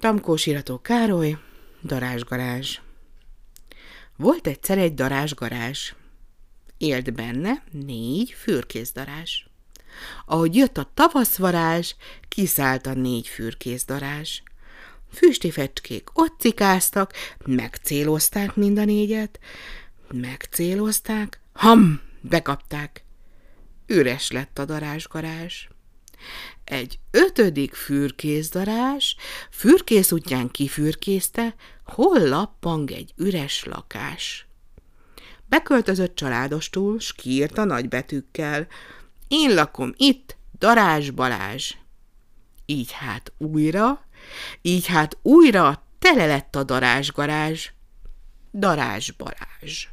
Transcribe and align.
Tamkós 0.00 0.46
Irató 0.46 0.80
Károly, 0.80 1.36
darázsgarázs. 1.82 2.78
Volt 4.16 4.46
egyszer 4.46 4.78
egy 4.78 4.94
darázsgarázs. 4.94 5.92
Élt 6.78 7.12
benne 7.12 7.62
négy 7.70 8.30
fürkészdarázs. 8.30 9.44
Ahogy 10.26 10.54
jött 10.56 10.78
a 10.78 10.90
tavaszvarázs, 10.94 11.94
kiszállt 12.28 12.86
a 12.86 12.94
négy 12.94 13.28
fürkészdarázs. 13.28 14.40
Füstifecskék 15.12 16.08
ott 16.12 16.40
cikáztak, 16.40 17.12
megcélozták 17.44 18.54
mind 18.54 18.78
a 18.78 18.84
négyet, 18.84 19.40
megcélozták, 20.10 21.40
ham, 21.52 22.00
bekapták. 22.20 23.04
Üres 23.86 24.30
lett 24.30 24.58
a 24.58 24.64
darázsgarázs. 24.64 25.68
Egy 26.64 26.98
ötödik 27.10 27.74
fürkészdarás 27.74 29.16
fürkész 29.50 30.12
útján 30.12 30.48
kifürkészte, 30.48 31.54
hol 31.84 32.28
lappang 32.28 32.90
egy 32.90 33.12
üres 33.16 33.64
lakás. 33.64 34.46
Beköltözött 35.48 36.14
családostul, 36.14 37.00
s 37.00 37.14
a 37.54 37.64
nagybetűkkel. 37.64 38.66
Én 39.28 39.54
lakom 39.54 39.92
itt, 39.96 40.36
Darázs 40.58 41.10
Balázs. 41.10 41.74
Így 42.66 42.92
hát 42.92 43.32
újra, 43.38 44.04
így 44.62 44.86
hát 44.86 45.18
újra 45.22 45.82
tele 45.98 46.26
lett 46.26 46.56
a 46.56 46.64
darázsgarázs. 46.64 47.70
Darázs 48.52 49.10
Balázs. 49.10 49.88